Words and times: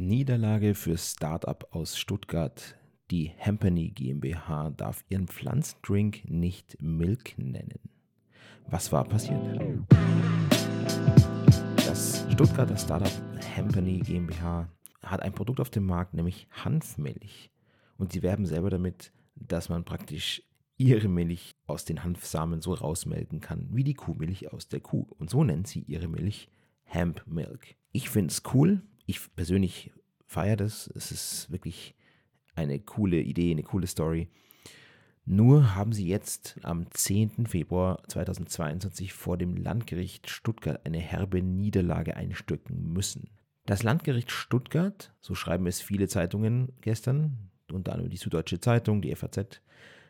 Niederlage 0.00 0.74
für 0.74 0.96
Startup 0.96 1.68
aus 1.72 1.98
Stuttgart. 1.98 2.74
Die 3.10 3.32
Hempany 3.36 3.90
GmbH 3.90 4.70
darf 4.70 5.04
ihren 5.10 5.28
Pflanzendrink 5.28 6.22
nicht 6.26 6.80
Milk 6.80 7.36
nennen. 7.36 7.78
Was 8.70 8.92
war 8.92 9.04
passiert? 9.04 9.38
Das 11.76 12.24
Stuttgarter 12.32 12.78
Startup 12.78 13.12
Hempany 13.54 13.98
GmbH 13.98 14.70
hat 15.02 15.20
ein 15.20 15.34
Produkt 15.34 15.60
auf 15.60 15.68
dem 15.68 15.84
Markt, 15.84 16.14
nämlich 16.14 16.48
Hanfmilch. 16.50 17.50
Und 17.98 18.12
sie 18.12 18.22
werben 18.22 18.46
selber 18.46 18.70
damit, 18.70 19.12
dass 19.34 19.68
man 19.68 19.84
praktisch 19.84 20.42
ihre 20.78 21.08
Milch 21.08 21.50
aus 21.66 21.84
den 21.84 22.02
Hanfsamen 22.02 22.62
so 22.62 22.72
rausmelken 22.72 23.42
kann, 23.42 23.68
wie 23.70 23.84
die 23.84 23.92
Kuhmilch 23.92 24.50
aus 24.50 24.66
der 24.66 24.80
Kuh. 24.80 25.06
Und 25.18 25.28
so 25.28 25.44
nennen 25.44 25.66
sie 25.66 25.80
ihre 25.80 26.08
Milch 26.08 26.48
Hemp 26.84 27.22
Milk. 27.26 27.76
Ich 27.92 28.08
finde 28.08 28.32
es 28.32 28.42
cool, 28.54 28.80
ich 29.10 29.34
persönlich 29.34 29.90
feiere 30.26 30.56
das. 30.56 30.90
Es 30.94 31.10
ist 31.12 31.50
wirklich 31.50 31.94
eine 32.54 32.78
coole 32.78 33.20
Idee, 33.20 33.50
eine 33.50 33.62
coole 33.62 33.86
Story. 33.86 34.28
Nur 35.26 35.74
haben 35.74 35.92
sie 35.92 36.08
jetzt 36.08 36.58
am 36.62 36.90
10. 36.90 37.46
Februar 37.46 38.02
2022 38.08 39.12
vor 39.12 39.36
dem 39.36 39.56
Landgericht 39.56 40.28
Stuttgart 40.28 40.84
eine 40.84 40.98
herbe 40.98 41.42
Niederlage 41.42 42.16
einstücken 42.16 42.92
müssen. 42.92 43.30
Das 43.66 43.82
Landgericht 43.82 44.30
Stuttgart, 44.30 45.12
so 45.20 45.34
schreiben 45.34 45.66
es 45.66 45.80
viele 45.80 46.08
Zeitungen 46.08 46.72
gestern, 46.80 47.50
unter 47.70 47.92
anderem 47.92 48.10
die 48.10 48.16
Süddeutsche 48.16 48.58
Zeitung, 48.58 49.02
die 49.02 49.14
FAZ, 49.14 49.60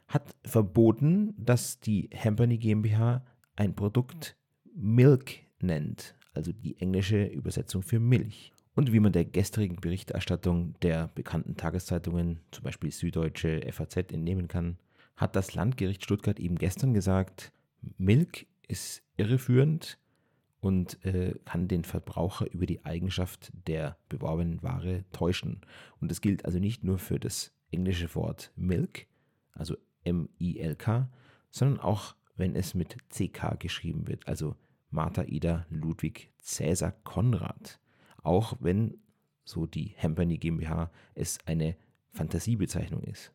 hat 0.06 0.34
verboten, 0.44 1.34
dass 1.36 1.80
die 1.80 2.08
Hampany 2.14 2.58
GmbH 2.58 3.24
ein 3.56 3.74
Produkt 3.74 4.36
Milk 4.74 5.40
nennt, 5.60 6.14
also 6.32 6.52
die 6.52 6.78
englische 6.80 7.24
Übersetzung 7.24 7.82
für 7.82 8.00
Milch. 8.00 8.52
Und 8.74 8.92
wie 8.92 9.00
man 9.00 9.12
der 9.12 9.24
gestrigen 9.24 9.76
Berichterstattung 9.76 10.74
der 10.80 11.08
bekannten 11.08 11.56
Tageszeitungen, 11.56 12.40
zum 12.50 12.64
Beispiel 12.64 12.90
Süddeutsche, 12.90 13.60
FAZ, 13.72 13.96
entnehmen 13.96 14.48
kann, 14.48 14.78
hat 15.16 15.36
das 15.36 15.54
Landgericht 15.54 16.04
Stuttgart 16.04 16.38
eben 16.38 16.56
gestern 16.56 16.94
gesagt, 16.94 17.52
Milk 17.98 18.46
ist 18.68 19.02
irreführend 19.16 19.98
und 20.60 21.04
äh, 21.04 21.34
kann 21.44 21.68
den 21.68 21.84
Verbraucher 21.84 22.50
über 22.52 22.66
die 22.66 22.84
Eigenschaft 22.84 23.50
der 23.66 23.96
beworbenen 24.08 24.62
Ware 24.62 25.04
täuschen. 25.12 25.60
Und 26.00 26.10
das 26.10 26.20
gilt 26.20 26.44
also 26.44 26.58
nicht 26.58 26.84
nur 26.84 26.98
für 26.98 27.18
das 27.18 27.52
englische 27.70 28.14
Wort 28.14 28.52
Milk, 28.56 29.06
also 29.52 29.76
M-I-L-K, 30.04 31.10
sondern 31.50 31.80
auch, 31.80 32.14
wenn 32.36 32.54
es 32.54 32.74
mit 32.74 32.96
C-K 33.08 33.56
geschrieben 33.56 34.06
wird, 34.06 34.26
also 34.28 34.56
Martha 34.90 35.24
Ida 35.24 35.66
Ludwig 35.70 36.32
Cäsar 36.40 36.92
Konrad 37.04 37.78
auch 38.22 38.56
wenn, 38.60 38.98
so 39.44 39.66
die 39.66 39.94
Hempany 39.96 40.38
GmbH, 40.38 40.90
es 41.14 41.38
eine 41.46 41.76
Fantasiebezeichnung 42.10 43.02
ist. 43.02 43.32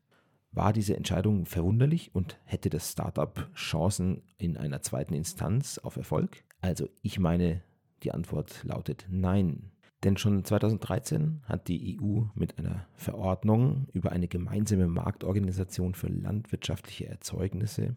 War 0.52 0.72
diese 0.72 0.96
Entscheidung 0.96 1.46
verwunderlich 1.46 2.16
und 2.16 2.38
hätte 2.46 2.70
das 2.70 2.92
Startup 2.92 3.50
Chancen 3.54 4.22
in 4.38 4.56
einer 4.56 4.82
zweiten 4.82 5.14
Instanz 5.14 5.78
auf 5.80 5.98
Erfolg? 5.98 6.44
Also 6.62 6.88
ich 7.02 7.20
meine, 7.20 7.62
die 8.04 8.12
Antwort 8.12 8.64
lautet 8.64 9.06
nein. 9.10 9.72
Denn 10.04 10.18
schon 10.18 10.46
2013 10.46 11.42
hat 11.46 11.68
die 11.68 12.00
EU 12.00 12.22
mit 12.36 12.58
einer 12.60 12.88
Verordnung 12.94 13.88
über 13.92 14.12
eine 14.12 14.28
gemeinsame 14.28 14.88
Marktorganisation 14.88 15.96
für 15.96 16.08
landwirtschaftliche 16.08 17.08
Erzeugnisse 17.08 17.96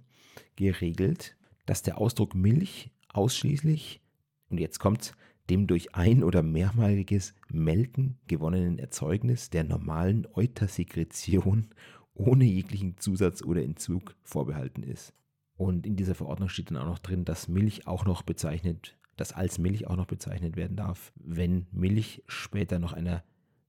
geregelt, 0.57 1.37
dass 1.67 1.83
der 1.83 1.99
Ausdruck 1.99 2.35
Milch 2.35 2.91
ausschließlich, 3.13 4.01
und 4.49 4.59
jetzt 4.59 4.79
kommt's, 4.79 5.13
dem 5.51 5.67
durch 5.67 5.95
ein- 5.95 6.25
oder 6.25 6.43
mehrmaliges 6.43 7.35
Melken 7.51 8.19
gewonnenen 8.27 8.79
Erzeugnis 8.79 9.51
der 9.51 9.65
normalen 9.65 10.27
Eutersekretion 10.35 11.69
ohne 12.15 12.45
jeglichen 12.45 12.99
Zusatz 12.99 13.43
oder 13.43 13.63
Entzug 13.63 14.15
vorbehalten 14.23 14.83
ist. 14.83 15.15
Und 15.57 15.87
in 15.87 15.97
dieser 15.97 16.15
Verordnung 16.15 16.49
steht 16.49 16.71
dann 16.71 16.77
auch 16.77 16.87
noch 16.87 16.99
drin, 16.99 17.25
dass 17.25 17.49
Milch 17.49 17.87
auch 17.87 18.05
noch 18.05 18.23
bezeichnet, 18.23 18.97
dass 19.17 19.33
als 19.33 19.59
Milch 19.59 19.87
auch 19.87 19.97
noch 19.97 20.07
bezeichnet 20.07 20.57
werden 20.57 20.77
darf, 20.77 21.13
wenn 21.17 21.67
Milch 21.73 22.23
später 22.27 22.79
noch 22.79 22.93
einer 22.93 23.25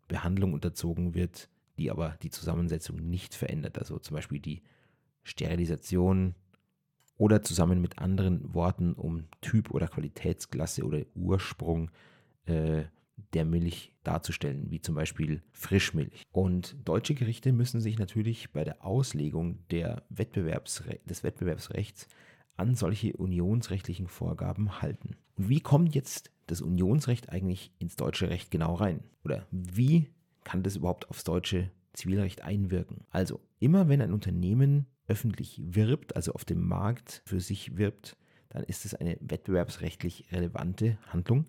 Behandlung 0.08 0.53
unterzogen 0.53 1.14
wird, 1.16 1.50
die 1.78 1.90
aber 1.90 2.18
die 2.22 2.30
Zusammensetzung 2.30 2.98
nicht 2.98 3.34
verändert. 3.34 3.80
Also 3.80 3.98
zum 4.00 4.16
Beispiel 4.16 4.40
die 4.40 4.62
Sterilisation 5.24 6.36
oder 7.19 7.44
zusammen 7.44 7.81
mit 7.81 8.00
anderen 8.00 8.53
Worten 8.56 8.94
um 8.94 9.25
Typ 9.41 9.72
oder 9.72 9.88
Qualitätsklasse 9.88 10.84
oder 10.84 11.02
Ursprung 11.16 11.91
äh, 12.46 12.84
der 13.34 13.44
Milch 13.44 13.94
darzustellen, 14.03 14.72
wie 14.72 14.81
zum 14.81 14.96
Beispiel 14.96 15.44
Frischmilch. 15.52 16.24
Und 16.31 16.78
deutsche 16.85 17.16
Gerichte 17.16 17.52
müssen 17.52 17.81
sich 17.81 18.00
natürlich 18.00 18.52
bei 18.52 18.63
der 18.63 18.85
Auslegung 18.85 19.59
der 19.69 20.03
Wettbewerbsre 20.09 21.00
des 21.06 21.24
Wettbewerbsrechts 21.24 22.08
an 22.56 22.75
solche 22.75 23.13
unionsrechtlichen 23.18 24.08
Vorgaben 24.08 24.81
halten. 24.81 25.18
Und 25.35 25.50
wie 25.50 25.59
kommt 25.59 25.96
jetzt 25.96 26.31
das 26.47 26.62
Unionsrecht 26.62 27.29
eigentlich 27.29 27.74
ins 27.79 27.97
deutsche 27.97 28.29
Recht 28.29 28.50
genau 28.50 28.75
rein? 28.75 29.03
Oder 29.25 29.46
wie 29.52 30.08
kann 30.46 30.63
das 30.63 30.78
überhaupt 30.78 31.09
aufs 31.09 31.25
deutsche 31.25 31.69
Zivilrecht 31.91 32.44
einwirken? 32.44 33.03
Also, 33.09 33.41
immer 33.59 33.90
wenn 33.90 34.02
ein 34.02 34.13
Unternehmen 34.13 34.85
öffentlich 35.09 35.59
wirbt, 35.62 36.16
also 36.16 36.34
auf 36.34 36.46
dem 36.46 36.66
Markt 36.66 37.22
für 37.25 37.42
sich 37.42 37.78
wirbt, 37.78 38.16
dann 38.50 38.64
ist 38.64 38.86
es 38.86 38.96
eine 38.96 39.18
wettbewerbsrechtlich 39.20 40.31
relevante 40.31 40.97
Handlung, 41.08 41.46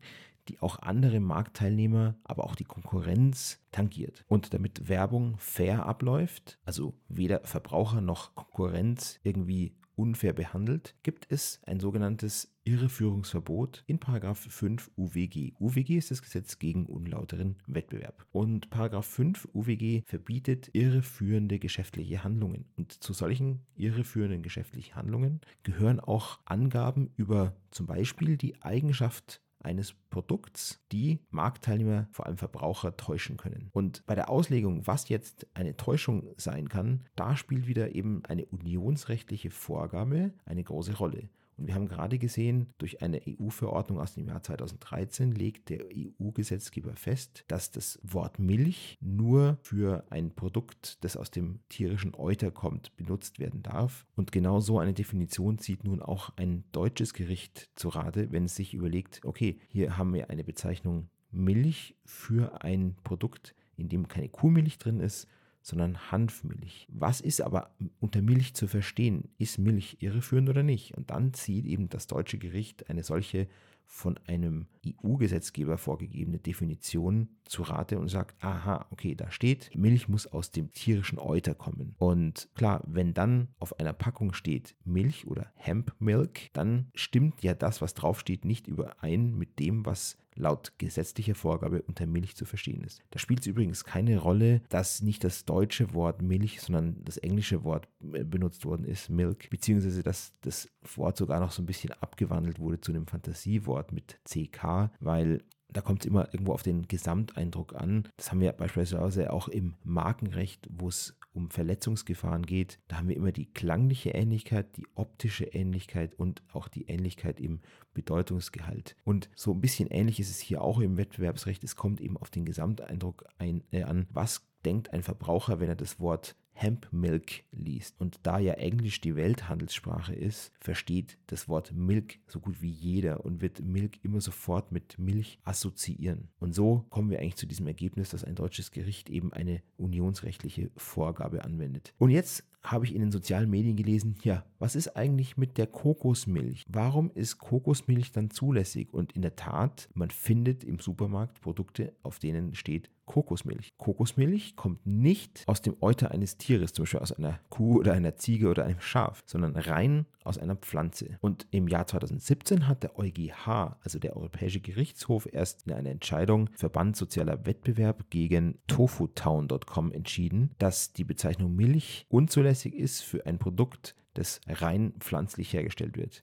die 0.48 0.60
auch 0.60 0.80
andere 0.80 1.20
Marktteilnehmer, 1.20 2.16
aber 2.24 2.44
auch 2.44 2.54
die 2.54 2.64
Konkurrenz 2.64 3.60
tangiert. 3.70 4.24
Und 4.28 4.52
damit 4.52 4.88
Werbung 4.88 5.36
fair 5.38 5.86
abläuft, 5.86 6.58
also 6.64 6.94
weder 7.08 7.40
Verbraucher 7.44 8.00
noch 8.00 8.34
Konkurrenz 8.34 9.20
irgendwie 9.22 9.74
unfair 10.00 10.32
behandelt, 10.32 10.94
gibt 11.02 11.26
es 11.30 11.60
ein 11.66 11.78
sogenanntes 11.78 12.56
Irreführungsverbot 12.64 13.84
in 13.86 14.00
5 14.00 14.90
UWG. 14.96 15.52
UWG 15.60 15.98
ist 15.98 16.10
das 16.10 16.22
Gesetz 16.22 16.58
gegen 16.58 16.86
unlauteren 16.86 17.56
Wettbewerb. 17.66 18.26
Und 18.32 18.68
5 18.72 19.48
UWG 19.52 20.02
verbietet 20.06 20.70
irreführende 20.72 21.58
geschäftliche 21.58 22.24
Handlungen. 22.24 22.64
Und 22.76 22.92
zu 22.92 23.12
solchen 23.12 23.60
irreführenden 23.76 24.42
geschäftlichen 24.42 24.94
Handlungen 24.94 25.40
gehören 25.64 26.00
auch 26.00 26.40
Angaben 26.46 27.10
über 27.16 27.54
zum 27.70 27.86
Beispiel 27.86 28.38
die 28.38 28.62
Eigenschaft 28.62 29.42
eines 29.60 29.94
Produkts, 30.10 30.82
die 30.92 31.20
Marktteilnehmer, 31.30 32.08
vor 32.12 32.26
allem 32.26 32.38
Verbraucher, 32.38 32.96
täuschen 32.96 33.36
können. 33.36 33.68
Und 33.72 34.04
bei 34.06 34.14
der 34.14 34.30
Auslegung, 34.30 34.86
was 34.86 35.08
jetzt 35.08 35.46
eine 35.54 35.76
Täuschung 35.76 36.34
sein 36.36 36.68
kann, 36.68 37.04
da 37.16 37.36
spielt 37.36 37.66
wieder 37.66 37.94
eben 37.94 38.24
eine 38.24 38.46
unionsrechtliche 38.46 39.50
Vorgabe 39.50 40.32
eine 40.44 40.64
große 40.64 40.96
Rolle. 40.96 41.28
Und 41.60 41.66
wir 41.66 41.74
haben 41.74 41.88
gerade 41.88 42.18
gesehen, 42.18 42.68
durch 42.78 43.02
eine 43.02 43.20
EU-Verordnung 43.28 44.00
aus 44.00 44.14
dem 44.14 44.26
Jahr 44.26 44.42
2013 44.42 45.32
legt 45.32 45.68
der 45.68 45.84
EU-Gesetzgeber 45.94 46.96
fest, 46.96 47.44
dass 47.48 47.70
das 47.70 48.00
Wort 48.02 48.38
Milch 48.38 48.96
nur 49.02 49.58
für 49.60 50.04
ein 50.08 50.34
Produkt, 50.34 50.96
das 51.04 51.18
aus 51.18 51.30
dem 51.30 51.60
tierischen 51.68 52.14
Euter 52.14 52.50
kommt, 52.50 52.96
benutzt 52.96 53.38
werden 53.38 53.62
darf. 53.62 54.06
Und 54.16 54.32
genau 54.32 54.60
so 54.60 54.78
eine 54.78 54.94
Definition 54.94 55.58
zieht 55.58 55.84
nun 55.84 56.00
auch 56.00 56.32
ein 56.36 56.64
deutsches 56.72 57.12
Gericht 57.12 57.68
zu 57.74 57.90
Rate, 57.90 58.32
wenn 58.32 58.46
es 58.46 58.56
sich 58.56 58.72
überlegt, 58.72 59.20
okay, 59.26 59.60
hier 59.68 59.98
haben 59.98 60.14
wir 60.14 60.30
eine 60.30 60.44
Bezeichnung 60.44 61.10
Milch 61.30 61.94
für 62.06 62.62
ein 62.62 62.96
Produkt, 63.04 63.54
in 63.76 63.90
dem 63.90 64.08
keine 64.08 64.30
Kuhmilch 64.30 64.78
drin 64.78 65.00
ist, 65.00 65.28
sondern 65.62 66.10
Hanfmilch. 66.10 66.86
Was 66.90 67.20
ist 67.20 67.40
aber 67.40 67.70
unter 68.00 68.22
Milch 68.22 68.54
zu 68.54 68.66
verstehen? 68.66 69.28
Ist 69.38 69.58
Milch 69.58 69.98
irreführend 70.00 70.48
oder 70.48 70.62
nicht? 70.62 70.96
Und 70.96 71.10
dann 71.10 71.32
zieht 71.34 71.66
eben 71.66 71.88
das 71.88 72.06
deutsche 72.06 72.38
Gericht 72.38 72.88
eine 72.88 73.02
solche 73.02 73.48
von 73.92 74.18
einem 74.28 74.66
EU-Gesetzgeber 74.86 75.76
vorgegebene 75.76 76.38
Definition 76.38 77.28
zu 77.44 77.62
Rate 77.62 77.98
und 77.98 78.08
sagt, 78.08 78.42
aha, 78.42 78.86
okay, 78.90 79.16
da 79.16 79.32
steht, 79.32 79.70
Milch 79.74 80.08
muss 80.08 80.28
aus 80.28 80.52
dem 80.52 80.70
tierischen 80.70 81.18
Euter 81.18 81.56
kommen. 81.56 81.96
Und 81.98 82.48
klar, 82.54 82.82
wenn 82.86 83.14
dann 83.14 83.48
auf 83.58 83.78
einer 83.80 83.92
Packung 83.92 84.32
steht 84.32 84.76
Milch 84.84 85.26
oder 85.26 85.50
Hemp 85.56 85.92
Milk, 85.98 86.52
dann 86.52 86.86
stimmt 86.94 87.42
ja 87.42 87.52
das, 87.52 87.82
was 87.82 87.94
draufsteht, 87.94 88.44
nicht 88.44 88.68
überein 88.68 89.36
mit 89.36 89.58
dem, 89.58 89.84
was 89.84 90.16
laut 90.34 90.72
gesetzlicher 90.78 91.34
Vorgabe 91.34 91.82
unter 91.82 92.06
Milch 92.06 92.36
zu 92.36 92.44
verstehen 92.44 92.82
ist. 92.82 93.02
Da 93.10 93.18
spielt 93.18 93.40
es 93.40 93.46
übrigens 93.46 93.84
keine 93.84 94.18
Rolle, 94.18 94.62
dass 94.68 95.02
nicht 95.02 95.24
das 95.24 95.44
deutsche 95.44 95.92
Wort 95.94 96.22
Milch, 96.22 96.60
sondern 96.60 97.02
das 97.04 97.16
englische 97.18 97.64
Wort 97.64 97.88
äh, 98.12 98.24
benutzt 98.24 98.64
worden 98.64 98.84
ist, 98.84 99.10
Milk, 99.10 99.50
beziehungsweise 99.50 100.02
dass 100.02 100.32
das 100.40 100.68
Wort 100.96 101.16
sogar 101.16 101.40
noch 101.40 101.52
so 101.52 101.62
ein 101.62 101.66
bisschen 101.66 101.92
abgewandelt 101.92 102.58
wurde 102.58 102.80
zu 102.80 102.92
einem 102.92 103.06
Fantasiewort 103.06 103.92
mit 103.92 104.18
CK, 104.24 104.90
weil 105.00 105.42
da 105.72 105.80
kommt 105.80 106.02
es 106.02 106.06
immer 106.06 106.32
irgendwo 106.32 106.52
auf 106.52 106.62
den 106.62 106.88
Gesamteindruck 106.88 107.74
an. 107.74 108.08
Das 108.16 108.30
haben 108.30 108.40
wir 108.40 108.52
beispielsweise 108.52 109.32
auch 109.32 109.48
im 109.48 109.74
Markenrecht, 109.82 110.68
wo 110.70 110.88
es 110.88 111.16
um 111.32 111.50
Verletzungsgefahren 111.50 112.44
geht, 112.44 112.80
da 112.88 112.96
haben 112.96 113.08
wir 113.08 113.16
immer 113.16 113.32
die 113.32 113.46
klangliche 113.46 114.10
Ähnlichkeit, 114.10 114.76
die 114.76 114.86
optische 114.94 115.44
Ähnlichkeit 115.44 116.14
und 116.14 116.42
auch 116.52 116.68
die 116.68 116.86
Ähnlichkeit 116.88 117.38
im 117.38 117.60
Bedeutungsgehalt. 117.94 118.96
Und 119.04 119.30
so 119.36 119.52
ein 119.52 119.60
bisschen 119.60 119.88
ähnlich 119.88 120.18
ist 120.18 120.30
es 120.30 120.40
hier 120.40 120.62
auch 120.62 120.80
im 120.80 120.96
Wettbewerbsrecht. 120.96 121.62
Es 121.62 121.76
kommt 121.76 122.00
eben 122.00 122.16
auf 122.16 122.30
den 122.30 122.44
Gesamteindruck 122.44 123.26
ein, 123.38 123.62
äh, 123.70 123.84
an, 123.84 124.06
was 124.10 124.46
denkt 124.64 124.92
ein 124.92 125.02
Verbraucher, 125.02 125.60
wenn 125.60 125.68
er 125.68 125.76
das 125.76 126.00
Wort 126.00 126.36
Hemp 126.60 126.88
Milk 126.92 127.44
liest. 127.52 127.98
Und 127.98 128.20
da 128.22 128.38
ja 128.38 128.52
Englisch 128.52 129.00
die 129.00 129.16
Welthandelssprache 129.16 130.14
ist, 130.14 130.52
versteht 130.60 131.16
das 131.26 131.48
Wort 131.48 131.72
Milk 131.72 132.18
so 132.26 132.38
gut 132.38 132.60
wie 132.60 132.70
jeder 132.70 133.24
und 133.24 133.40
wird 133.40 133.62
Milk 133.62 134.04
immer 134.04 134.20
sofort 134.20 134.70
mit 134.70 134.98
Milch 134.98 135.38
assoziieren. 135.44 136.28
Und 136.38 136.54
so 136.54 136.84
kommen 136.90 137.08
wir 137.08 137.18
eigentlich 137.18 137.36
zu 137.36 137.46
diesem 137.46 137.66
Ergebnis, 137.66 138.10
dass 138.10 138.24
ein 138.24 138.34
deutsches 138.34 138.72
Gericht 138.72 139.08
eben 139.08 139.32
eine 139.32 139.62
unionsrechtliche 139.78 140.70
Vorgabe 140.76 141.44
anwendet. 141.44 141.94
Und 141.96 142.10
jetzt 142.10 142.44
habe 142.62 142.84
ich 142.84 142.94
in 142.94 143.00
den 143.00 143.10
sozialen 143.10 143.48
Medien 143.48 143.76
gelesen, 143.76 144.16
ja, 144.22 144.44
was 144.58 144.76
ist 144.76 144.96
eigentlich 144.96 145.38
mit 145.38 145.56
der 145.56 145.66
Kokosmilch? 145.66 146.66
Warum 146.68 147.10
ist 147.14 147.38
Kokosmilch 147.38 148.12
dann 148.12 148.30
zulässig? 148.30 148.92
Und 148.92 149.12
in 149.12 149.22
der 149.22 149.34
Tat, 149.34 149.88
man 149.94 150.10
findet 150.10 150.62
im 150.62 150.78
Supermarkt 150.78 151.40
Produkte, 151.40 151.94
auf 152.02 152.18
denen 152.18 152.54
steht 152.54 152.90
Kokosmilch. 153.10 153.72
Kokosmilch 153.76 154.54
kommt 154.54 154.86
nicht 154.86 155.42
aus 155.48 155.62
dem 155.62 155.76
Euter 155.80 156.12
eines 156.12 156.36
Tieres, 156.36 156.72
zum 156.72 156.84
Beispiel 156.84 157.00
aus 157.00 157.10
einer 157.10 157.40
Kuh 157.48 157.80
oder 157.80 157.92
einer 157.92 158.14
Ziege 158.14 158.48
oder 158.48 158.64
einem 158.64 158.78
Schaf, 158.78 159.24
sondern 159.26 159.56
rein 159.56 160.06
aus 160.22 160.38
einer 160.38 160.54
Pflanze. 160.54 161.18
Und 161.20 161.48
im 161.50 161.66
Jahr 161.66 161.88
2017 161.88 162.68
hat 162.68 162.84
der 162.84 162.96
EuGH, 162.96 163.78
also 163.82 163.98
der 163.98 164.16
Europäische 164.16 164.60
Gerichtshof, 164.60 165.26
erst 165.32 165.66
in 165.66 165.72
einer 165.72 165.90
Entscheidung 165.90 166.50
Verband 166.54 166.94
Sozialer 166.94 167.46
Wettbewerb 167.46 168.10
gegen 168.10 168.60
tofutown.com 168.68 169.90
entschieden, 169.90 170.54
dass 170.58 170.92
die 170.92 171.04
Bezeichnung 171.04 171.56
Milch 171.56 172.06
unzulässig 172.10 172.76
ist 172.76 173.00
für 173.00 173.26
ein 173.26 173.40
Produkt, 173.40 173.96
das 174.14 174.40
rein 174.46 174.92
pflanzlich 175.00 175.52
hergestellt 175.52 175.96
wird. 175.96 176.22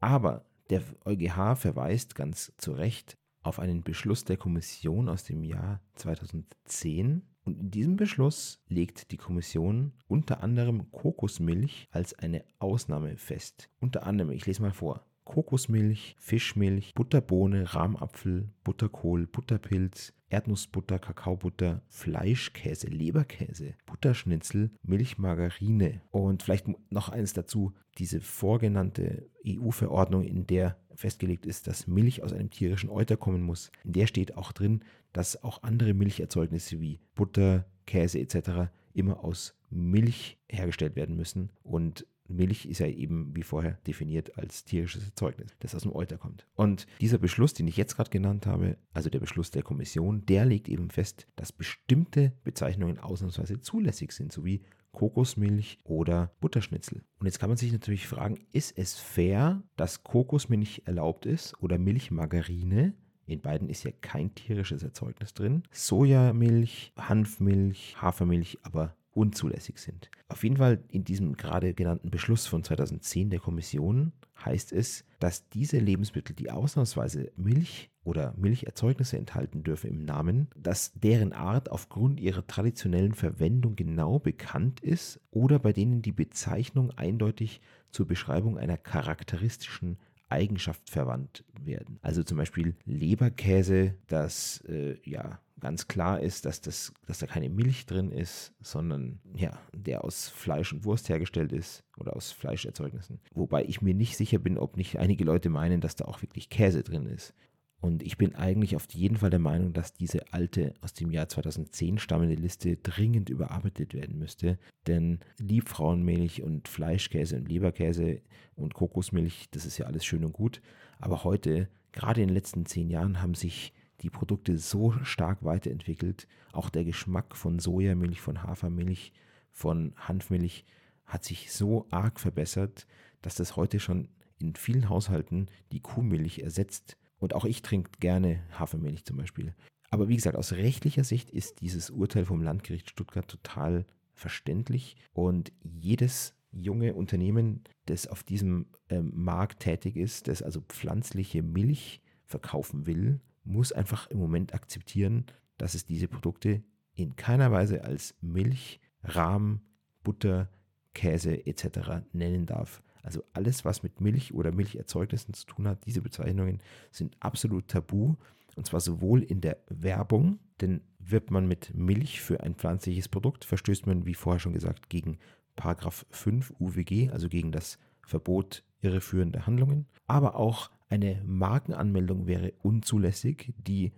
Aber 0.00 0.46
der 0.70 0.82
EuGH 1.04 1.56
verweist 1.56 2.14
ganz 2.14 2.54
zu 2.56 2.72
Recht 2.72 3.18
auf 3.42 3.58
einen 3.58 3.82
Beschluss 3.82 4.24
der 4.24 4.36
Kommission 4.36 5.08
aus 5.08 5.24
dem 5.24 5.44
Jahr 5.44 5.82
2010. 5.94 7.22
Und 7.42 7.58
in 7.58 7.70
diesem 7.70 7.96
Beschluss 7.96 8.62
legt 8.68 9.10
die 9.12 9.16
Kommission 9.16 9.92
unter 10.06 10.42
anderem 10.42 10.90
Kokosmilch 10.90 11.88
als 11.90 12.14
eine 12.14 12.44
Ausnahme 12.58 13.16
fest. 13.16 13.70
Unter 13.80 14.06
anderem, 14.06 14.32
ich 14.32 14.46
lese 14.46 14.62
mal 14.62 14.72
vor. 14.72 15.09
Kokosmilch, 15.30 16.16
Fischmilch, 16.18 16.92
Butterbohne, 16.92 17.72
Rahmapfel, 17.72 18.48
Butterkohl, 18.64 19.28
Butterpilz, 19.28 20.12
Erdnussbutter, 20.28 20.98
Kakaobutter, 20.98 21.82
Fleischkäse, 21.86 22.88
Leberkäse, 22.88 23.74
Butterschnitzel, 23.86 24.72
Milchmargarine. 24.82 26.02
Und 26.10 26.42
vielleicht 26.42 26.66
noch 26.90 27.10
eins 27.10 27.32
dazu, 27.32 27.74
diese 27.98 28.20
vorgenannte 28.20 29.30
EU-Verordnung, 29.46 30.24
in 30.24 30.48
der 30.48 30.76
festgelegt 30.96 31.46
ist, 31.46 31.68
dass 31.68 31.86
Milch 31.86 32.24
aus 32.24 32.32
einem 32.32 32.50
tierischen 32.50 32.90
Euter 32.90 33.16
kommen 33.16 33.42
muss, 33.42 33.70
in 33.84 33.92
der 33.92 34.08
steht 34.08 34.36
auch 34.36 34.50
drin, 34.50 34.82
dass 35.12 35.44
auch 35.44 35.62
andere 35.62 35.94
Milcherzeugnisse 35.94 36.80
wie 36.80 36.98
Butter, 37.14 37.66
Käse 37.86 38.18
etc. 38.18 38.72
immer 38.94 39.22
aus 39.22 39.56
Milch 39.70 40.38
hergestellt 40.48 40.96
werden 40.96 41.14
müssen. 41.14 41.52
Und 41.62 42.04
Milch 42.30 42.66
ist 42.66 42.78
ja 42.78 42.86
eben 42.86 43.34
wie 43.34 43.42
vorher 43.42 43.78
definiert 43.86 44.38
als 44.38 44.64
tierisches 44.64 45.04
Erzeugnis, 45.04 45.56
das 45.60 45.74
aus 45.74 45.82
dem 45.82 45.94
Euter 45.94 46.18
kommt. 46.18 46.46
Und 46.54 46.86
dieser 47.00 47.18
Beschluss, 47.18 47.54
den 47.54 47.66
ich 47.66 47.76
jetzt 47.76 47.96
gerade 47.96 48.10
genannt 48.10 48.46
habe, 48.46 48.78
also 48.92 49.10
der 49.10 49.20
Beschluss 49.20 49.50
der 49.50 49.62
Kommission, 49.62 50.24
der 50.26 50.44
legt 50.44 50.68
eben 50.68 50.90
fest, 50.90 51.26
dass 51.36 51.52
bestimmte 51.52 52.32
Bezeichnungen 52.44 52.98
ausnahmsweise 52.98 53.60
zulässig 53.60 54.12
sind, 54.12 54.32
sowie 54.32 54.62
Kokosmilch 54.92 55.78
oder 55.84 56.32
Butterschnitzel. 56.40 57.04
Und 57.18 57.26
jetzt 57.26 57.38
kann 57.38 57.50
man 57.50 57.56
sich 57.56 57.72
natürlich 57.72 58.06
fragen, 58.06 58.38
ist 58.52 58.76
es 58.76 58.94
fair, 58.94 59.62
dass 59.76 60.02
Kokosmilch 60.02 60.82
erlaubt 60.86 61.26
ist 61.26 61.60
oder 61.62 61.78
Milchmargarine? 61.78 62.94
In 63.26 63.40
beiden 63.40 63.68
ist 63.68 63.84
ja 63.84 63.92
kein 64.00 64.34
tierisches 64.34 64.82
Erzeugnis 64.82 65.34
drin. 65.34 65.62
Sojamilch, 65.70 66.92
Hanfmilch, 66.96 67.96
Hafermilch, 68.02 68.58
aber 68.62 68.96
unzulässig 69.12 69.78
sind. 69.78 70.10
Auf 70.28 70.44
jeden 70.44 70.56
Fall 70.56 70.82
in 70.88 71.04
diesem 71.04 71.36
gerade 71.36 71.74
genannten 71.74 72.10
Beschluss 72.10 72.46
von 72.46 72.62
2010 72.62 73.30
der 73.30 73.40
Kommission 73.40 74.12
heißt 74.44 74.72
es, 74.72 75.04
dass 75.18 75.48
diese 75.48 75.78
Lebensmittel, 75.78 76.34
die 76.34 76.50
ausnahmsweise 76.50 77.30
Milch 77.36 77.90
oder 78.04 78.34
Milcherzeugnisse 78.36 79.18
enthalten 79.18 79.62
dürfen 79.62 79.90
im 79.90 80.04
Namen, 80.04 80.48
dass 80.56 80.92
deren 80.94 81.32
Art 81.32 81.70
aufgrund 81.70 82.20
ihrer 82.20 82.46
traditionellen 82.46 83.12
Verwendung 83.12 83.76
genau 83.76 84.18
bekannt 84.18 84.80
ist 84.80 85.20
oder 85.30 85.58
bei 85.58 85.72
denen 85.72 86.00
die 86.02 86.12
Bezeichnung 86.12 86.90
eindeutig 86.92 87.60
zur 87.90 88.06
Beschreibung 88.06 88.56
einer 88.56 88.78
charakteristischen 88.78 89.98
Eigenschaft 90.30 90.88
verwandt 90.88 91.44
werden. 91.60 91.98
Also 92.02 92.22
zum 92.22 92.38
Beispiel 92.38 92.76
Leberkäse, 92.84 93.96
das 94.06 94.62
äh, 94.68 94.96
ja 95.02 95.40
ganz 95.60 95.88
klar 95.88 96.20
ist, 96.20 96.46
dass, 96.46 96.60
das, 96.60 96.92
dass 97.06 97.18
da 97.18 97.26
keine 97.26 97.48
Milch 97.48 97.86
drin 97.86 98.10
ist, 98.10 98.52
sondern 98.60 99.20
ja, 99.34 99.58
der 99.72 100.04
aus 100.04 100.28
Fleisch 100.28 100.72
und 100.72 100.84
Wurst 100.84 101.08
hergestellt 101.08 101.52
ist 101.52 101.84
oder 101.98 102.16
aus 102.16 102.32
Fleischerzeugnissen. 102.32 103.20
Wobei 103.34 103.64
ich 103.64 103.82
mir 103.82 103.94
nicht 103.94 104.16
sicher 104.16 104.38
bin, 104.38 104.58
ob 104.58 104.76
nicht 104.76 104.98
einige 104.98 105.24
Leute 105.24 105.50
meinen, 105.50 105.80
dass 105.80 105.96
da 105.96 106.06
auch 106.06 106.22
wirklich 106.22 106.48
Käse 106.48 106.82
drin 106.82 107.06
ist. 107.06 107.34
Und 107.80 108.02
ich 108.02 108.18
bin 108.18 108.34
eigentlich 108.34 108.76
auf 108.76 108.86
jeden 108.92 109.16
Fall 109.16 109.30
der 109.30 109.38
Meinung, 109.38 109.72
dass 109.72 109.94
diese 109.94 110.32
alte, 110.32 110.74
aus 110.82 110.92
dem 110.92 111.10
Jahr 111.10 111.28
2010 111.28 111.98
stammende 111.98 112.34
Liste 112.34 112.76
dringend 112.76 113.30
überarbeitet 113.30 113.94
werden 113.94 114.18
müsste. 114.18 114.58
Denn 114.86 115.20
Liebfrauenmilch 115.38 116.42
und 116.42 116.68
Fleischkäse 116.68 117.36
und 117.36 117.48
Leberkäse 117.48 118.20
und 118.54 118.74
Kokosmilch, 118.74 119.48
das 119.50 119.64
ist 119.64 119.78
ja 119.78 119.86
alles 119.86 120.04
schön 120.04 120.24
und 120.24 120.32
gut. 120.32 120.60
Aber 120.98 121.24
heute, 121.24 121.68
gerade 121.92 122.20
in 122.20 122.28
den 122.28 122.34
letzten 122.34 122.66
zehn 122.66 122.90
Jahren, 122.90 123.22
haben 123.22 123.34
sich 123.34 123.72
die 124.02 124.10
Produkte 124.10 124.58
so 124.58 124.92
stark 125.02 125.44
weiterentwickelt. 125.44 126.26
Auch 126.52 126.70
der 126.70 126.84
Geschmack 126.84 127.36
von 127.36 127.58
Sojamilch, 127.58 128.20
von 128.20 128.42
Hafermilch, 128.42 129.12
von 129.52 129.94
Hanfmilch 129.96 130.64
hat 131.06 131.24
sich 131.24 131.52
so 131.52 131.86
arg 131.90 132.20
verbessert, 132.20 132.86
dass 133.22 133.34
das 133.34 133.56
heute 133.56 133.80
schon 133.80 134.08
in 134.38 134.54
vielen 134.54 134.88
Haushalten 134.88 135.46
die 135.72 135.80
Kuhmilch 135.80 136.38
ersetzt. 136.38 136.96
Und 137.18 137.34
auch 137.34 137.44
ich 137.44 137.62
trinke 137.62 137.90
gerne 138.00 138.42
Hafermilch 138.58 139.04
zum 139.04 139.16
Beispiel. 139.16 139.54
Aber 139.90 140.08
wie 140.08 140.16
gesagt, 140.16 140.36
aus 140.36 140.52
rechtlicher 140.52 141.04
Sicht 141.04 141.30
ist 141.30 141.60
dieses 141.60 141.90
Urteil 141.90 142.24
vom 142.24 142.42
Landgericht 142.42 142.88
Stuttgart 142.88 143.28
total 143.28 143.84
verständlich 144.14 144.96
und 145.12 145.52
jedes 145.62 146.34
junge 146.52 146.94
Unternehmen, 146.94 147.64
das 147.86 148.06
auf 148.06 148.22
diesem 148.22 148.66
ähm, 148.88 149.12
Markt 149.14 149.60
tätig 149.60 149.96
ist, 149.96 150.28
das 150.28 150.42
also 150.42 150.60
pflanzliche 150.62 151.42
Milch 151.42 152.00
verkaufen 152.24 152.86
will, 152.86 153.20
muss 153.44 153.72
einfach 153.72 154.08
im 154.08 154.18
Moment 154.18 154.54
akzeptieren, 154.54 155.26
dass 155.58 155.74
es 155.74 155.84
diese 155.84 156.08
Produkte 156.08 156.62
in 156.94 157.16
keiner 157.16 157.52
Weise 157.52 157.84
als 157.84 158.14
Milch, 158.20 158.80
Rahm, 159.02 159.60
Butter, 160.02 160.50
Käse 160.94 161.46
etc. 161.46 162.04
nennen 162.12 162.46
darf. 162.46 162.82
Also 163.02 163.24
alles, 163.32 163.64
was 163.64 163.82
mit 163.82 164.00
Milch 164.00 164.34
oder 164.34 164.52
Milcherzeugnissen 164.52 165.34
zu 165.34 165.46
tun 165.46 165.66
hat, 165.66 165.86
diese 165.86 166.02
Bezeichnungen 166.02 166.58
sind 166.90 167.16
absolut 167.20 167.68
tabu. 167.68 168.16
Und 168.56 168.66
zwar 168.66 168.80
sowohl 168.80 169.22
in 169.22 169.40
der 169.40 169.58
Werbung, 169.68 170.38
denn 170.60 170.82
wirbt 170.98 171.30
man 171.30 171.46
mit 171.46 171.74
Milch 171.74 172.20
für 172.20 172.40
ein 172.42 172.54
pflanzliches 172.54 173.08
Produkt, 173.08 173.44
verstößt 173.44 173.86
man, 173.86 174.06
wie 174.06 174.14
vorher 174.14 174.40
schon 174.40 174.52
gesagt, 174.52 174.90
gegen 174.90 175.18
Paragraph 175.56 176.04
5 176.10 176.54
UWG, 176.58 177.10
also 177.10 177.28
gegen 177.28 177.52
das 177.52 177.78
Verbot 178.02 178.64
irreführender 178.80 179.46
Handlungen. 179.46 179.86
Aber 180.06 180.36
auch 180.36 180.70
eine 180.90 181.22
Markenanmeldung 181.24 182.26
wäre 182.26 182.52
unzulässig, 182.62 183.54
die 183.56 183.92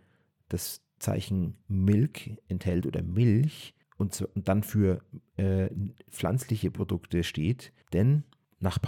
das 0.48 0.82
Zeichen 0.98 1.56
Milk 1.66 2.38
enthält 2.48 2.86
oder 2.86 3.02
Milch 3.02 3.74
und, 3.96 4.28
dann 4.34 4.62
für 4.62 5.02
äh, 5.36 5.70
pflanzliche 6.10 6.70
Produkte 6.70 7.24
steht. 7.24 7.72
Denn 7.92 8.24
nach 8.60 8.78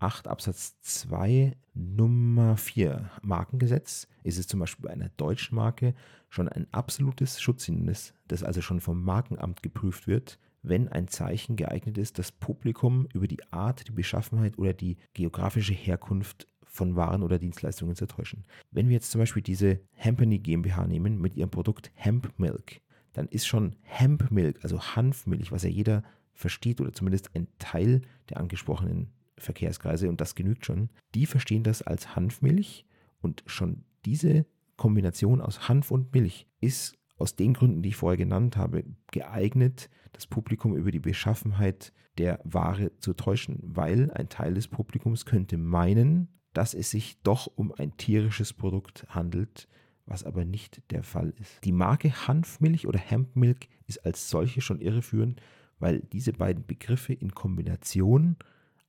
8 0.00 0.26
Absatz 0.26 0.80
2 0.80 1.56
Nummer 1.74 2.56
4 2.56 3.10
Markengesetz 3.22 4.08
ist 4.24 4.38
es 4.38 4.48
zum 4.48 4.60
Beispiel 4.60 4.86
bei 4.86 4.92
einer 4.92 5.10
deutschen 5.10 5.54
Marke 5.54 5.94
schon 6.28 6.48
ein 6.48 6.66
absolutes 6.72 7.40
Schutzhindernis, 7.40 8.14
das 8.26 8.42
also 8.42 8.62
schon 8.62 8.80
vom 8.80 9.02
Markenamt 9.02 9.62
geprüft 9.62 10.06
wird, 10.06 10.38
wenn 10.62 10.88
ein 10.88 11.08
Zeichen 11.08 11.56
geeignet 11.56 11.98
ist, 11.98 12.18
das 12.18 12.32
Publikum 12.32 13.08
über 13.12 13.26
die 13.26 13.42
Art, 13.52 13.88
die 13.88 13.92
Beschaffenheit 13.92 14.58
oder 14.58 14.72
die 14.72 14.96
geografische 15.12 15.74
Herkunft 15.74 16.46
von 16.64 16.96
Waren 16.96 17.22
oder 17.22 17.38
Dienstleistungen 17.38 17.96
zu 17.96 18.06
täuschen. 18.06 18.44
Wenn 18.70 18.88
wir 18.88 18.94
jetzt 18.94 19.10
zum 19.10 19.20
Beispiel 19.20 19.42
diese 19.42 19.80
Hempany 19.92 20.38
GmbH 20.38 20.86
nehmen 20.86 21.20
mit 21.20 21.36
ihrem 21.36 21.50
Produkt 21.50 21.90
Hemp 21.94 22.32
Milk, 22.38 22.80
dann 23.12 23.28
ist 23.28 23.46
schon 23.46 23.76
Hemp 23.82 24.30
Milk, 24.30 24.60
also 24.62 24.80
Hanfmilch, 24.80 25.52
was 25.52 25.64
ja 25.64 25.68
jeder 25.68 26.02
versteht 26.32 26.80
oder 26.80 26.92
zumindest 26.92 27.34
ein 27.36 27.46
Teil 27.58 28.00
der 28.30 28.38
angesprochenen 28.38 29.12
Verkehrskreise 29.36 30.08
und 30.08 30.20
das 30.20 30.34
genügt 30.34 30.64
schon, 30.64 30.88
die 31.14 31.26
verstehen 31.26 31.62
das 31.62 31.82
als 31.82 32.16
Hanfmilch 32.16 32.86
und 33.20 33.42
schon 33.46 33.84
diese 34.04 34.46
Kombination 34.76 35.40
aus 35.40 35.68
Hanf 35.68 35.90
und 35.90 36.12
Milch 36.14 36.46
ist 36.60 36.96
aus 37.22 37.36
den 37.36 37.54
Gründen, 37.54 37.82
die 37.82 37.90
ich 37.90 37.96
vorher 37.96 38.18
genannt 38.18 38.56
habe, 38.56 38.84
geeignet, 39.12 39.88
das 40.12 40.26
Publikum 40.26 40.76
über 40.76 40.90
die 40.90 40.98
Beschaffenheit 40.98 41.92
der 42.18 42.40
Ware 42.44 42.90
zu 42.98 43.14
täuschen, 43.14 43.60
weil 43.62 44.10
ein 44.10 44.28
Teil 44.28 44.54
des 44.54 44.68
Publikums 44.68 45.24
könnte 45.24 45.56
meinen, 45.56 46.28
dass 46.52 46.74
es 46.74 46.90
sich 46.90 47.16
doch 47.22 47.46
um 47.46 47.72
ein 47.72 47.96
tierisches 47.96 48.52
Produkt 48.52 49.06
handelt, 49.08 49.68
was 50.04 50.24
aber 50.24 50.44
nicht 50.44 50.82
der 50.90 51.04
Fall 51.04 51.32
ist. 51.40 51.64
Die 51.64 51.72
Marke 51.72 52.26
Hanfmilch 52.26 52.86
oder 52.86 52.98
Hempmilk 52.98 53.68
ist 53.86 54.04
als 54.04 54.28
solche 54.28 54.60
schon 54.60 54.80
irreführend, 54.80 55.40
weil 55.78 56.00
diese 56.00 56.32
beiden 56.32 56.66
Begriffe 56.66 57.14
in 57.14 57.34
Kombination 57.34 58.36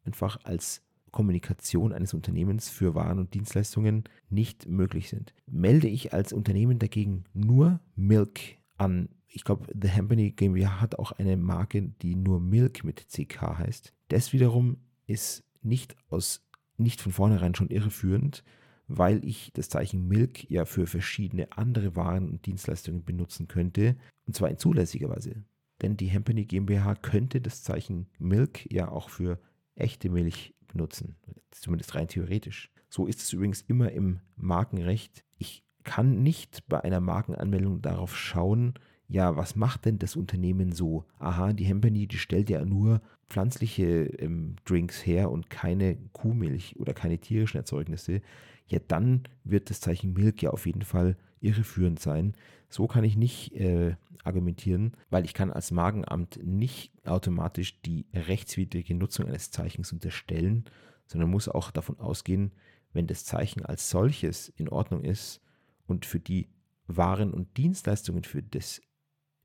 einfach 0.03 0.39
als 0.43 0.81
Kommunikation 1.13 1.93
eines 1.93 2.13
Unternehmens 2.13 2.69
für 2.69 2.95
Waren 2.95 3.19
und 3.19 3.33
Dienstleistungen 3.33 4.03
nicht 4.29 4.67
möglich 4.67 5.07
sind. 5.07 5.33
Melde 5.45 5.87
ich 5.87 6.11
als 6.13 6.33
Unternehmen 6.33 6.79
dagegen 6.79 7.23
nur 7.33 7.79
Milk 7.95 8.57
an, 8.77 9.07
ich 9.27 9.45
glaube, 9.45 9.65
The 9.79 9.87
Hempany 9.87 10.31
GmbH 10.31 10.81
hat 10.81 10.99
auch 10.99 11.13
eine 11.13 11.37
Marke, 11.37 11.81
die 12.01 12.15
nur 12.15 12.41
Milk 12.41 12.83
mit 12.83 13.07
CK 13.09 13.57
heißt. 13.57 13.93
Das 14.09 14.33
wiederum 14.33 14.77
ist 15.07 15.43
nicht 15.61 15.95
aus 16.09 16.45
nicht 16.77 17.01
von 17.01 17.11
vornherein 17.11 17.55
schon 17.55 17.69
irreführend, 17.69 18.43
weil 18.87 19.23
ich 19.23 19.51
das 19.53 19.69
Zeichen 19.69 20.07
Milk 20.07 20.49
ja 20.49 20.65
für 20.65 20.87
verschiedene 20.87 21.55
andere 21.55 21.95
Waren 21.95 22.29
und 22.29 22.45
Dienstleistungen 22.45 23.05
benutzen 23.05 23.47
könnte, 23.47 23.95
und 24.25 24.35
zwar 24.35 24.49
in 24.49 24.57
zulässiger 24.57 25.09
Weise. 25.09 25.43
Denn 25.81 25.97
die 25.97 26.07
Hempany 26.07 26.45
GmbH 26.45 26.95
könnte 26.95 27.41
das 27.41 27.63
Zeichen 27.63 28.07
Milk 28.19 28.71
ja 28.71 28.89
auch 28.89 29.09
für 29.09 29.39
echte 29.75 30.09
Milch 30.09 30.53
benutzen, 30.73 31.15
zumindest 31.51 31.95
rein 31.95 32.07
theoretisch. 32.07 32.69
So 32.89 33.07
ist 33.07 33.21
es 33.21 33.33
übrigens 33.33 33.61
immer 33.61 33.91
im 33.91 34.19
Markenrecht. 34.35 35.23
Ich 35.37 35.63
kann 35.83 36.21
nicht 36.21 36.67
bei 36.67 36.83
einer 36.83 36.99
Markenanmeldung 36.99 37.81
darauf 37.81 38.17
schauen, 38.17 38.73
ja, 39.07 39.35
was 39.35 39.55
macht 39.55 39.85
denn 39.85 39.99
das 39.99 40.15
Unternehmen 40.15 40.71
so? 40.71 41.05
Aha, 41.19 41.53
die 41.53 41.65
Hempany, 41.65 42.07
die 42.07 42.17
stellt 42.17 42.49
ja 42.49 42.63
nur 42.65 43.01
pflanzliche 43.29 44.05
ähm, 44.05 44.55
Drinks 44.65 45.05
her 45.05 45.29
und 45.29 45.49
keine 45.49 45.97
Kuhmilch 46.13 46.79
oder 46.79 46.93
keine 46.93 47.19
tierischen 47.19 47.57
Erzeugnisse. 47.57 48.21
Ja, 48.67 48.79
dann 48.87 49.23
wird 49.43 49.69
das 49.69 49.81
Zeichen 49.81 50.13
Milk 50.13 50.41
ja 50.41 50.51
auf 50.51 50.65
jeden 50.65 50.83
Fall 50.83 51.17
irreführend 51.43 51.99
sein. 51.99 52.33
So 52.69 52.87
kann 52.87 53.03
ich 53.03 53.15
nicht 53.15 53.53
äh, 53.53 53.95
argumentieren, 54.23 54.93
weil 55.09 55.25
ich 55.25 55.33
kann 55.33 55.51
als 55.51 55.71
Magenamt 55.71 56.39
nicht 56.43 56.91
automatisch 57.05 57.81
die 57.81 58.05
rechtswidrige 58.13 58.95
Nutzung 58.95 59.27
eines 59.27 59.51
Zeichens 59.51 59.91
unterstellen, 59.91 60.65
sondern 61.05 61.29
muss 61.29 61.49
auch 61.49 61.71
davon 61.71 61.99
ausgehen, 61.99 62.51
wenn 62.93 63.07
das 63.07 63.25
Zeichen 63.25 63.65
als 63.65 63.89
solches 63.89 64.49
in 64.49 64.69
Ordnung 64.69 65.03
ist 65.03 65.41
und 65.85 66.05
für 66.05 66.19
die 66.19 66.49
Waren 66.87 67.31
und 67.31 67.57
Dienstleistungen, 67.57 68.23
für 68.23 68.41
das 68.41 68.81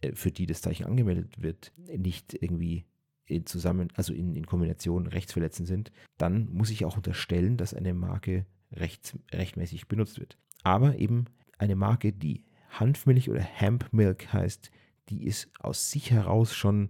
äh, 0.01 0.15
für 0.15 0.31
die 0.31 0.47
das 0.47 0.63
Zeichen 0.63 0.87
angemeldet 0.87 1.43
wird, 1.43 1.73
nicht 1.77 2.35
irgendwie 2.35 2.85
in 3.27 3.47
zusammen, 3.47 3.89
also 3.95 4.13
in, 4.13 4.35
in 4.35 4.47
Kombination 4.47 5.07
rechtsverletzend 5.07 5.69
sind, 5.69 5.93
dann 6.17 6.49
muss 6.53 6.71
ich 6.71 6.85
auch 6.85 6.97
unterstellen, 6.97 7.57
dass 7.57 7.75
eine 7.75 7.93
Marke 7.93 8.47
rechts, 8.73 9.19
rechtmäßig 9.33 9.87
benutzt 9.89 10.19
wird. 10.19 10.39
Aber 10.63 10.99
eben 10.99 11.27
eine 11.59 11.77
Marke, 11.77 12.13
die 12.13 12.45
Hanfmilch 12.71 13.31
oder 13.31 13.41
Hemp 13.41 13.93
Milk 13.93 14.33
heißt, 14.33 14.71
die 15.09 15.25
ist 15.25 15.49
aus 15.59 15.91
sich 15.91 16.11
heraus 16.11 16.55
schon 16.55 16.89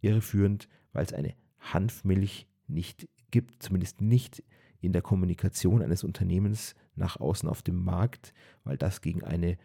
irreführend, 0.00 0.68
weil 0.92 1.04
es 1.04 1.12
eine 1.12 1.34
Hanfmilch 1.58 2.46
nicht 2.68 3.08
gibt, 3.30 3.62
zumindest 3.62 4.00
nicht 4.00 4.42
in 4.80 4.92
der 4.92 5.02
Kommunikation 5.02 5.82
eines 5.82 6.04
Unternehmens 6.04 6.74
nach 6.94 7.18
außen 7.18 7.48
auf 7.48 7.62
dem 7.62 7.82
Markt, 7.84 8.32
weil 8.64 8.76
das 8.76 9.00
gegen 9.00 9.24
eine 9.24 9.58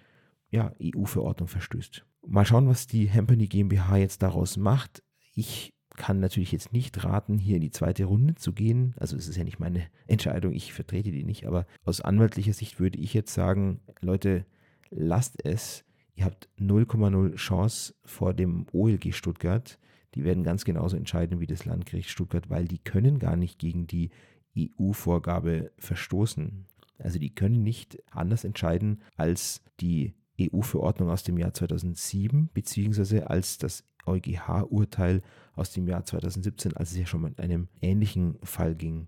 ja, 0.50 0.74
EU-Verordnung 0.82 1.48
verstößt. 1.48 2.06
Mal 2.28 2.46
schauen, 2.46 2.68
was 2.68 2.88
die 2.88 3.08
Hempany 3.08 3.48
GmbH 3.48 3.98
jetzt 3.98 4.22
daraus 4.22 4.58
macht. 4.58 5.04
Ich 5.34 5.74
kann 5.96 6.20
natürlich 6.20 6.52
jetzt 6.52 6.74
nicht 6.74 7.04
raten, 7.04 7.38
hier 7.38 7.58
in 7.58 7.62
die 7.62 7.72
zweite 7.72 8.06
Runde 8.06 8.36
zu 8.36 8.54
gehen. 8.54 8.94
Also 8.98 9.16
es 9.18 9.28
ist 9.28 9.36
ja 9.36 9.44
nicht 9.44 9.60
meine 9.60 9.84
Entscheidung, 10.08 10.54
ich 10.54 10.74
vertrete 10.74 11.12
die 11.12 11.24
nicht, 11.24 11.46
aber 11.46 11.66
aus 11.84 12.02
anwaltlicher 12.02 12.54
Sicht 12.54 12.80
würde 12.80 13.00
ich 13.00 13.14
jetzt 13.14 13.34
sagen, 13.34 13.80
Leute, 14.02 14.46
lasst 14.90 15.44
es. 15.46 15.84
Ihr 16.16 16.26
habt 16.26 16.50
0,0 16.60 17.36
Chance 17.36 17.94
vor 18.04 18.34
dem 18.34 18.66
OLG 18.74 19.14
Stuttgart. 19.14 19.80
Die 20.16 20.24
werden 20.24 20.44
ganz 20.44 20.66
genauso 20.66 20.98
entscheiden 20.98 21.40
wie 21.40 21.48
das 21.48 21.66
Landgericht 21.66 22.10
Stuttgart, 22.10 22.50
weil 22.50 22.68
die 22.68 22.80
können 22.80 23.18
gar 23.18 23.38
nicht 23.38 23.60
gegen 23.60 23.88
die 23.88 24.12
EU-Vorgabe 24.58 25.72
verstoßen. 25.78 26.66
Also 27.00 27.18
die 27.18 27.34
können 27.34 27.64
nicht 27.64 27.98
anders 28.12 28.44
entscheiden 28.44 29.02
als 29.16 29.64
die 29.80 30.14
EU-Verordnung 30.40 31.10
aus 31.10 31.24
dem 31.24 31.38
Jahr 31.38 31.54
2007, 31.54 32.50
beziehungsweise 32.54 33.30
als 33.30 33.58
das 33.58 33.84
EuGH-Urteil 34.06 35.22
aus 35.54 35.72
dem 35.72 35.88
Jahr 35.88 36.06
2017, 36.06 36.76
als 36.78 36.92
es 36.92 36.98
ja 36.98 37.06
schon 37.06 37.22
mit 37.22 37.40
einem 37.40 37.68
ähnlichen 37.82 38.38
Fall 38.44 38.76
ging. 38.76 39.08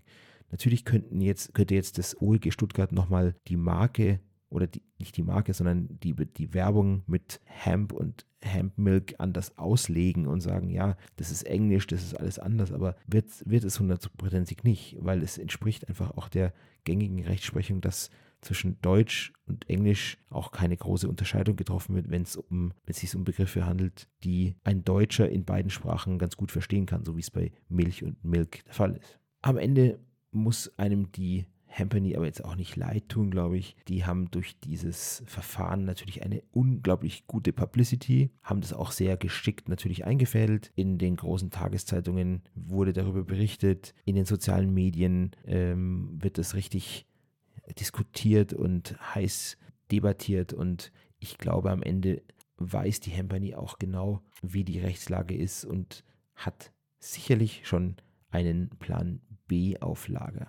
Natürlich 0.50 0.84
könnten 0.84 1.20
jetzt, 1.20 1.54
könnte 1.54 1.74
jetzt 1.74 1.98
das 1.98 2.20
OLG 2.20 2.52
Stuttgart 2.52 2.92
nochmal 2.92 3.34
die 3.48 3.56
Marke 3.56 4.20
oder 4.50 4.66
die, 4.68 4.82
nicht 4.98 5.16
die 5.16 5.22
Marke, 5.22 5.52
sondern 5.52 5.88
die, 6.02 6.14
die 6.14 6.54
Werbung 6.54 7.02
mit 7.06 7.40
Hemp 7.44 7.92
und 7.92 8.24
Hemp 8.40 8.78
Milk 8.78 9.14
anders 9.18 9.58
auslegen 9.58 10.26
und 10.26 10.40
sagen, 10.40 10.68
ja, 10.68 10.96
das 11.16 11.30
ist 11.30 11.44
Englisch, 11.44 11.86
das 11.86 12.04
ist 12.04 12.14
alles 12.14 12.38
anders, 12.38 12.72
aber 12.72 12.94
wird, 13.06 13.26
wird 13.46 13.64
es 13.64 13.80
hundertprozentig 13.80 14.62
nicht, 14.62 14.96
weil 15.00 15.22
es 15.22 15.38
entspricht 15.38 15.88
einfach 15.88 16.12
auch 16.12 16.28
der 16.28 16.52
gängigen 16.84 17.24
Rechtsprechung, 17.24 17.80
dass 17.80 18.10
zwischen 18.44 18.80
Deutsch 18.80 19.32
und 19.46 19.68
Englisch 19.68 20.18
auch 20.30 20.52
keine 20.52 20.76
große 20.76 21.08
Unterscheidung 21.08 21.56
getroffen 21.56 21.94
wird, 21.94 22.10
wenn 22.10 22.22
es 22.22 22.36
um, 22.36 22.72
sich 22.88 23.14
um 23.14 23.24
Begriffe 23.24 23.66
handelt, 23.66 24.08
die 24.22 24.54
ein 24.64 24.84
Deutscher 24.84 25.28
in 25.28 25.44
beiden 25.44 25.70
Sprachen 25.70 26.18
ganz 26.18 26.36
gut 26.36 26.52
verstehen 26.52 26.86
kann, 26.86 27.04
so 27.04 27.16
wie 27.16 27.20
es 27.20 27.30
bei 27.30 27.52
Milch 27.68 28.02
und 28.02 28.24
Milk 28.24 28.64
der 28.64 28.74
Fall 28.74 28.96
ist. 28.96 29.18
Am 29.42 29.58
Ende 29.58 29.98
muss 30.30 30.72
einem 30.78 31.12
die 31.12 31.46
Hampany 31.74 32.16
aber 32.16 32.26
jetzt 32.26 32.44
auch 32.44 32.56
nicht 32.56 32.76
leid 32.76 33.08
tun, 33.08 33.30
glaube 33.30 33.58
ich. 33.58 33.76
Die 33.88 34.04
haben 34.04 34.30
durch 34.30 34.58
dieses 34.60 35.22
Verfahren 35.26 35.84
natürlich 35.84 36.22
eine 36.22 36.42
unglaublich 36.52 37.26
gute 37.26 37.52
Publicity, 37.52 38.30
haben 38.42 38.60
das 38.60 38.72
auch 38.72 38.92
sehr 38.92 39.16
geschickt 39.16 39.68
natürlich 39.68 40.04
eingefädelt. 40.04 40.72
In 40.76 40.98
den 40.98 41.16
großen 41.16 41.50
Tageszeitungen 41.50 42.42
wurde 42.54 42.92
darüber 42.92 43.24
berichtet, 43.24 43.94
in 44.04 44.14
den 44.14 44.24
sozialen 44.24 44.72
Medien 44.72 45.32
ähm, 45.46 46.16
wird 46.22 46.38
das 46.38 46.54
richtig 46.54 47.06
diskutiert 47.78 48.52
und 48.52 48.96
heiß 49.14 49.56
debattiert 49.90 50.52
und 50.52 50.92
ich 51.18 51.38
glaube 51.38 51.70
am 51.70 51.82
Ende 51.82 52.22
weiß 52.58 53.00
die 53.00 53.10
Hempany 53.10 53.54
auch 53.54 53.78
genau, 53.78 54.22
wie 54.42 54.64
die 54.64 54.78
Rechtslage 54.78 55.34
ist 55.36 55.64
und 55.64 56.04
hat 56.34 56.72
sicherlich 56.98 57.66
schon 57.66 57.96
einen 58.30 58.70
Plan 58.78 59.20
B 59.46 59.78
auf 59.78 60.08
Lager. 60.08 60.48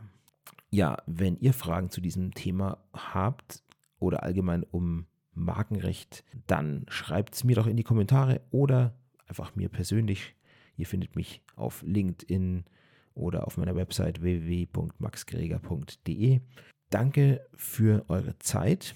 Ja, 0.71 0.97
wenn 1.05 1.37
ihr 1.37 1.53
Fragen 1.53 1.89
zu 1.89 2.01
diesem 2.01 2.33
Thema 2.33 2.83
habt 2.93 3.63
oder 3.99 4.23
allgemein 4.23 4.63
um 4.63 5.05
Markenrecht, 5.33 6.25
dann 6.47 6.85
schreibt 6.87 7.35
es 7.35 7.43
mir 7.43 7.55
doch 7.55 7.67
in 7.67 7.77
die 7.77 7.83
Kommentare 7.83 8.41
oder 8.51 8.97
einfach 9.27 9.55
mir 9.55 9.69
persönlich. 9.69 10.35
Ihr 10.77 10.87
findet 10.87 11.15
mich 11.15 11.41
auf 11.55 11.83
LinkedIn 11.83 12.65
oder 13.13 13.45
auf 13.47 13.55
meiner 13.57 13.75
Website 13.75 14.21
www.maxgreger.de. 14.21 16.41
Danke 16.89 17.45
für 17.55 18.05
eure 18.07 18.37
Zeit. 18.39 18.95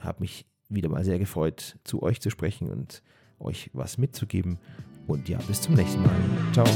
Habe 0.00 0.20
mich 0.20 0.46
wieder 0.68 0.88
mal 0.88 1.04
sehr 1.04 1.18
gefreut, 1.18 1.78
zu 1.84 2.02
euch 2.02 2.20
zu 2.20 2.30
sprechen 2.30 2.70
und 2.70 3.02
euch 3.38 3.70
was 3.72 3.98
mitzugeben. 3.98 4.58
Und 5.06 5.28
ja, 5.28 5.38
bis 5.48 5.62
zum 5.62 5.74
nächsten 5.74 6.02
Mal. 6.02 6.16
Ciao. 6.52 6.66